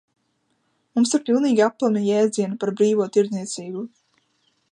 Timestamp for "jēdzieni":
2.07-2.59